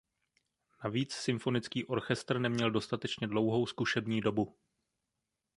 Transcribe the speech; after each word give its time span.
Navíc 0.83 1.13
symfonický 1.13 1.85
orchestr 1.85 2.39
neměl 2.39 2.71
dostatečně 2.71 3.27
dlouhou 3.27 3.65
zkušební 3.65 4.21
dobu. 4.21 4.57